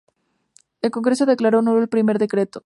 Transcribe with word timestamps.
El 0.81 0.89
Congreso 0.89 1.27
declaró 1.27 1.61
nulo 1.61 1.79
el 1.79 1.87
primer 1.87 2.17
decreto. 2.17 2.59